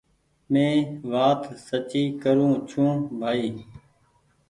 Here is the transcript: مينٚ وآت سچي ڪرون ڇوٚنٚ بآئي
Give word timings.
مينٚ 0.51 0.81
وآت 1.11 1.41
سچي 1.67 2.03
ڪرون 2.21 2.53
ڇوٚنٚ 2.69 3.07
بآئي 3.19 3.49